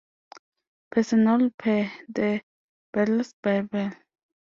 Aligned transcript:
Personnel 0.89 1.51
per 1.53 1.91
"the 2.11 2.41
Beatles 2.91 3.33
Bible". 3.39 3.95